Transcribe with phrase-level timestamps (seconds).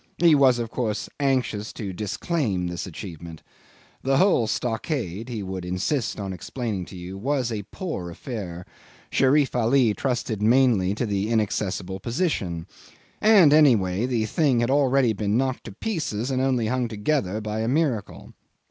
[0.17, 3.43] He was, of course, anxious to disclaim this achievement.
[4.01, 8.65] The whole stockade he would insist on explaining to you was a poor affair
[9.11, 12.65] (Sherif Ali trusted mainly to the inaccessible position);
[13.21, 17.59] and, anyway, the thing had been already knocked to pieces and only hung together by
[17.59, 18.33] a miracle.